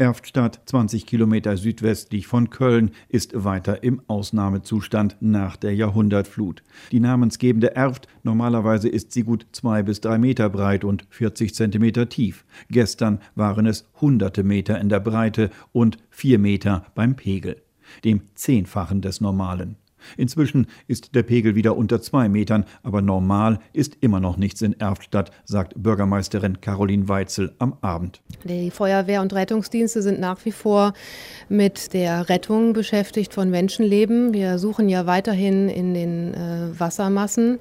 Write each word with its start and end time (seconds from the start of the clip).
Erftstadt, 0.00 0.62
20 0.64 1.04
Kilometer 1.04 1.58
südwestlich 1.58 2.26
von 2.26 2.48
Köln, 2.48 2.92
ist 3.10 3.44
weiter 3.44 3.82
im 3.84 4.00
Ausnahmezustand 4.06 5.18
nach 5.20 5.58
der 5.58 5.74
Jahrhundertflut. 5.74 6.62
Die 6.90 7.00
namensgebende 7.00 7.76
Erft, 7.76 8.08
normalerweise 8.22 8.88
ist 8.88 9.12
sie 9.12 9.24
gut 9.24 9.46
zwei 9.52 9.82
bis 9.82 10.00
drei 10.00 10.16
Meter 10.16 10.48
breit 10.48 10.84
und 10.84 11.04
40 11.10 11.54
Zentimeter 11.54 12.08
tief. 12.08 12.46
Gestern 12.70 13.20
waren 13.34 13.66
es 13.66 13.90
hunderte 14.00 14.42
Meter 14.42 14.80
in 14.80 14.88
der 14.88 15.00
Breite 15.00 15.50
und 15.70 15.98
vier 16.08 16.38
Meter 16.38 16.86
beim 16.94 17.14
Pegel, 17.14 17.60
dem 18.02 18.22
Zehnfachen 18.34 19.02
des 19.02 19.20
Normalen. 19.20 19.76
Inzwischen 20.16 20.66
ist 20.86 21.14
der 21.14 21.22
Pegel 21.22 21.54
wieder 21.54 21.76
unter 21.76 22.00
zwei 22.00 22.28
Metern, 22.28 22.64
aber 22.82 23.02
normal 23.02 23.58
ist 23.72 23.96
immer 24.00 24.20
noch 24.20 24.36
nichts 24.36 24.62
in 24.62 24.78
Erftstadt, 24.78 25.30
sagt 25.44 25.74
Bürgermeisterin 25.76 26.60
Caroline 26.60 27.08
Weitzel 27.08 27.52
am 27.58 27.76
Abend. 27.80 28.20
Die 28.44 28.70
Feuerwehr 28.70 29.22
und 29.22 29.32
Rettungsdienste 29.32 30.02
sind 30.02 30.20
nach 30.20 30.44
wie 30.44 30.52
vor 30.52 30.92
mit 31.48 31.92
der 31.92 32.28
Rettung 32.28 32.72
beschäftigt 32.72 33.34
von 33.34 33.50
Menschenleben. 33.50 34.32
Wir 34.32 34.58
suchen 34.58 34.88
ja 34.88 35.06
weiterhin 35.06 35.68
in 35.68 35.94
den 35.94 36.34
äh, 36.34 36.69
Wassermassen 36.80 37.58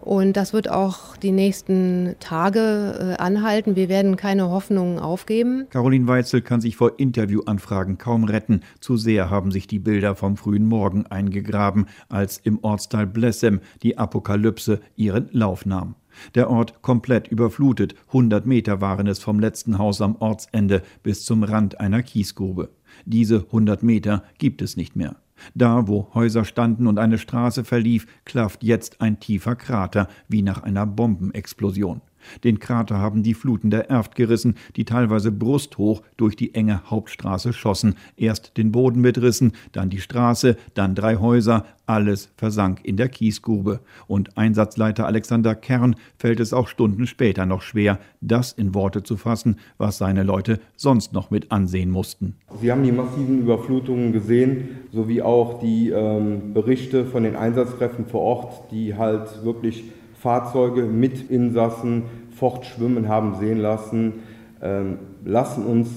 und 0.00 0.36
das 0.36 0.52
wird 0.52 0.70
auch 0.70 1.16
die 1.16 1.32
nächsten 1.32 2.16
Tage 2.20 3.16
äh, 3.18 3.22
anhalten. 3.22 3.76
Wir 3.76 3.88
werden 3.88 4.16
keine 4.16 4.50
Hoffnungen 4.50 4.98
aufgeben. 4.98 5.66
Caroline 5.70 6.08
Weitzel 6.08 6.42
kann 6.42 6.60
sich 6.60 6.76
vor 6.76 6.98
Interviewanfragen 6.98 7.98
kaum 7.98 8.24
retten. 8.24 8.62
Zu 8.80 8.96
sehr 8.96 9.30
haben 9.30 9.50
sich 9.50 9.66
die 9.66 9.78
Bilder 9.78 10.14
vom 10.14 10.36
frühen 10.36 10.66
Morgen 10.66 11.06
eingegraben 11.06 11.86
als 12.08 12.38
im 12.38 12.58
Ortsteil 12.62 13.06
Blessem 13.06 13.60
die 13.82 13.98
Apokalypse 13.98 14.80
ihren 14.96 15.28
Lauf 15.32 15.66
nahm. 15.66 15.94
Der 16.34 16.50
Ort 16.50 16.82
komplett 16.82 17.28
überflutet, 17.28 17.94
100 18.08 18.46
Meter 18.46 18.80
waren 18.80 19.06
es 19.06 19.18
vom 19.18 19.40
letzten 19.40 19.78
Haus 19.78 20.00
am 20.00 20.16
Ortsende 20.16 20.82
bis 21.02 21.24
zum 21.24 21.42
Rand 21.42 21.80
einer 21.80 22.02
Kiesgrube. 22.02 22.70
Diese 23.04 23.38
100 23.46 23.82
Meter 23.82 24.22
gibt 24.38 24.62
es 24.62 24.76
nicht 24.76 24.96
mehr. 24.96 25.16
Da, 25.54 25.88
wo 25.88 26.08
Häuser 26.14 26.44
standen 26.44 26.86
und 26.86 26.98
eine 26.98 27.18
Straße 27.18 27.64
verlief, 27.64 28.06
klafft 28.24 28.62
jetzt 28.62 29.00
ein 29.00 29.20
tiefer 29.20 29.56
Krater, 29.56 30.08
wie 30.28 30.42
nach 30.42 30.62
einer 30.62 30.86
Bombenexplosion. 30.86 32.00
Den 32.42 32.58
Krater 32.58 32.98
haben 32.98 33.22
die 33.22 33.34
Fluten 33.34 33.70
der 33.70 33.90
Erft 33.90 34.14
gerissen, 34.14 34.54
die 34.76 34.84
teilweise 34.84 35.30
brusthoch 35.32 36.02
durch 36.16 36.36
die 36.36 36.54
enge 36.54 36.90
Hauptstraße 36.90 37.52
schossen, 37.52 37.96
erst 38.16 38.56
den 38.56 38.72
Boden 38.72 39.00
mitrissen, 39.00 39.52
dann 39.72 39.90
die 39.90 40.00
Straße, 40.00 40.56
dann 40.74 40.94
drei 40.94 41.16
Häuser, 41.16 41.64
alles 41.86 42.30
versank 42.36 42.80
in 42.82 42.96
der 42.96 43.08
Kiesgrube. 43.08 43.80
Und 44.06 44.38
Einsatzleiter 44.38 45.06
Alexander 45.06 45.54
Kern 45.54 45.96
fällt 46.16 46.40
es 46.40 46.52
auch 46.52 46.68
Stunden 46.68 47.06
später 47.06 47.44
noch 47.44 47.62
schwer, 47.62 47.98
das 48.20 48.52
in 48.52 48.74
Worte 48.74 49.02
zu 49.02 49.16
fassen, 49.16 49.56
was 49.76 49.98
seine 49.98 50.22
Leute 50.22 50.60
sonst 50.76 51.12
noch 51.12 51.30
mit 51.30 51.52
ansehen 51.52 51.90
mussten. 51.90 52.36
Sie 52.60 52.72
haben 52.72 52.82
die 52.82 52.92
massiven 52.92 53.40
Überflutungen 53.40 54.12
gesehen, 54.12 54.68
sowie 54.94 55.22
auch 55.22 55.58
die 55.58 55.90
ähm, 55.90 56.54
Berichte 56.54 57.04
von 57.04 57.24
den 57.24 57.36
Einsatzkräften 57.36 58.06
vor 58.06 58.20
Ort, 58.20 58.70
die 58.70 58.96
halt 58.96 59.44
wirklich 59.44 59.84
Fahrzeuge 60.14 60.84
mit 60.84 61.30
Insassen 61.30 62.04
fortschwimmen 62.30 63.08
haben 63.08 63.34
sehen 63.34 63.58
lassen, 63.58 64.14
ähm, 64.62 64.98
lassen 65.24 65.66
uns 65.66 65.88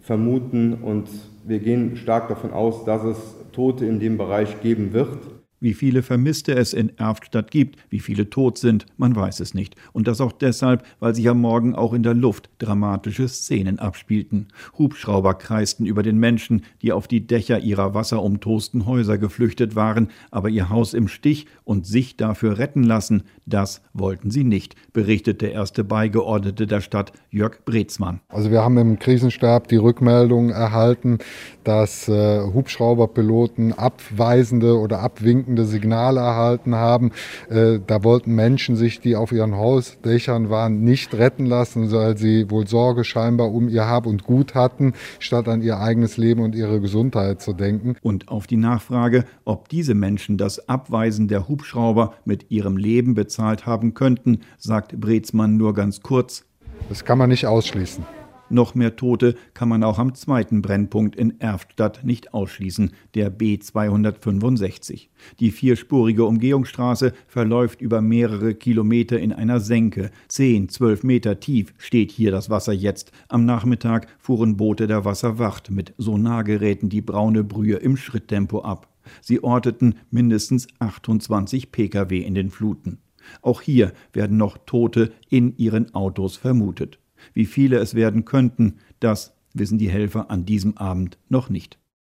vermuten 0.00 0.74
und 0.74 1.08
wir 1.44 1.60
gehen 1.60 1.96
stark 1.96 2.28
davon 2.28 2.52
aus, 2.52 2.84
dass 2.84 3.04
es 3.04 3.18
Tote 3.52 3.86
in 3.86 4.00
dem 4.00 4.18
Bereich 4.18 4.60
geben 4.60 4.92
wird. 4.92 5.18
Wie 5.62 5.74
viele 5.74 6.02
Vermisste 6.02 6.56
es 6.56 6.72
in 6.72 6.90
Erftstadt 6.98 7.52
gibt, 7.52 7.78
wie 7.88 8.00
viele 8.00 8.28
tot 8.28 8.58
sind, 8.58 8.84
man 8.96 9.14
weiß 9.14 9.38
es 9.38 9.54
nicht. 9.54 9.76
Und 9.92 10.08
das 10.08 10.20
auch 10.20 10.32
deshalb, 10.32 10.84
weil 10.98 11.14
sich 11.14 11.28
am 11.28 11.40
Morgen 11.40 11.76
auch 11.76 11.92
in 11.92 12.02
der 12.02 12.14
Luft 12.14 12.50
dramatische 12.58 13.28
Szenen 13.28 13.78
abspielten. 13.78 14.48
Hubschrauber 14.76 15.34
kreisten 15.34 15.86
über 15.86 16.02
den 16.02 16.18
Menschen, 16.18 16.62
die 16.82 16.90
auf 16.90 17.06
die 17.06 17.28
Dächer 17.28 17.60
ihrer 17.60 17.94
wasserumtosten 17.94 18.86
Häuser 18.86 19.18
geflüchtet 19.18 19.76
waren, 19.76 20.08
aber 20.32 20.48
ihr 20.48 20.68
Haus 20.68 20.94
im 20.94 21.06
Stich 21.06 21.46
und 21.62 21.86
sich 21.86 22.16
dafür 22.16 22.58
retten 22.58 22.82
lassen, 22.82 23.22
das 23.46 23.82
wollten 23.92 24.32
sie 24.32 24.42
nicht, 24.42 24.74
berichtet 24.92 25.42
der 25.42 25.52
erste 25.52 25.84
Beigeordnete 25.84 26.66
der 26.66 26.80
Stadt, 26.80 27.12
Jörg 27.30 27.64
Brezmann. 27.64 28.20
Also 28.28 28.50
wir 28.50 28.62
haben 28.62 28.78
im 28.78 28.98
Krisenstab 28.98 29.68
die 29.68 29.76
Rückmeldung 29.76 30.50
erhalten, 30.50 31.18
dass 31.62 32.08
äh, 32.08 32.40
Hubschrauberpiloten 32.40 33.72
abweisende 33.72 34.76
oder 34.78 35.00
abwinkende 35.00 35.51
beruhigende 35.52 35.64
Signale 35.64 36.20
erhalten 36.20 36.74
haben. 36.74 37.12
Äh, 37.48 37.80
da 37.86 38.04
wollten 38.04 38.34
Menschen 38.34 38.76
sich, 38.76 39.00
die 39.00 39.16
auf 39.16 39.32
ihren 39.32 39.56
Hausdächern 39.56 40.50
waren, 40.50 40.82
nicht 40.82 41.14
retten 41.14 41.46
lassen, 41.46 41.90
weil 41.92 42.16
sie 42.16 42.50
wohl 42.50 42.66
Sorge 42.66 43.04
scheinbar 43.04 43.52
um 43.52 43.68
ihr 43.68 43.86
Hab 43.86 44.06
und 44.06 44.24
Gut 44.24 44.54
hatten, 44.54 44.94
statt 45.18 45.48
an 45.48 45.62
ihr 45.62 45.78
eigenes 45.78 46.16
Leben 46.16 46.42
und 46.42 46.54
ihre 46.54 46.80
Gesundheit 46.80 47.40
zu 47.40 47.52
denken. 47.52 47.96
Und 48.02 48.28
auf 48.28 48.46
die 48.46 48.56
Nachfrage, 48.56 49.24
ob 49.44 49.68
diese 49.68 49.94
Menschen 49.94 50.38
das 50.38 50.68
Abweisen 50.68 51.28
der 51.28 51.48
Hubschrauber 51.48 52.14
mit 52.24 52.50
ihrem 52.50 52.76
Leben 52.76 53.14
bezahlt 53.14 53.66
haben 53.66 53.94
könnten, 53.94 54.40
sagt 54.58 54.98
Brezmann 55.00 55.56
nur 55.56 55.74
ganz 55.74 56.00
kurz. 56.00 56.44
Das 56.88 57.04
kann 57.04 57.18
man 57.18 57.28
nicht 57.28 57.46
ausschließen. 57.46 58.21
Noch 58.52 58.74
mehr 58.74 58.96
Tote 58.96 59.34
kann 59.54 59.70
man 59.70 59.82
auch 59.82 59.98
am 59.98 60.14
zweiten 60.14 60.60
Brennpunkt 60.60 61.16
in 61.16 61.40
Erftstadt 61.40 62.04
nicht 62.04 62.34
ausschließen, 62.34 62.92
der 63.14 63.32
B265. 63.32 65.08
Die 65.40 65.50
vierspurige 65.50 66.26
Umgehungsstraße 66.26 67.14
verläuft 67.26 67.80
über 67.80 68.02
mehrere 68.02 68.54
Kilometer 68.54 69.18
in 69.18 69.32
einer 69.32 69.58
Senke. 69.58 70.10
Zehn, 70.28 70.68
zwölf 70.68 71.02
Meter 71.02 71.40
tief 71.40 71.72
steht 71.78 72.12
hier 72.12 72.30
das 72.30 72.50
Wasser 72.50 72.74
jetzt. 72.74 73.10
Am 73.28 73.46
Nachmittag 73.46 74.06
fuhren 74.18 74.58
Boote 74.58 74.86
der 74.86 75.06
Wasserwacht 75.06 75.70
mit 75.70 75.94
Sonargeräten 75.96 76.90
die 76.90 77.00
braune 77.00 77.44
Brühe 77.44 77.76
im 77.76 77.96
Schritttempo 77.96 78.60
ab. 78.60 78.92
Sie 79.22 79.42
orteten 79.42 79.94
mindestens 80.10 80.68
28 80.78 81.72
Pkw 81.72 82.18
in 82.18 82.34
den 82.34 82.50
Fluten. 82.50 82.98
Auch 83.40 83.62
hier 83.62 83.94
werden 84.12 84.36
noch 84.36 84.58
Tote 84.66 85.10
in 85.30 85.56
ihren 85.56 85.94
Autos 85.94 86.36
vermutet. 86.36 86.98
Wie 87.34 87.46
viele 87.46 87.78
es 87.78 87.94
werden 87.94 88.24
könnten, 88.24 88.78
das 89.00 89.34
wissen 89.54 89.78
die 89.78 89.90
Helfer 89.90 90.30
an 90.30 90.44
diesem 90.44 90.76
Abend 90.76 91.18
noch 91.28 91.50
nicht. 91.50 91.78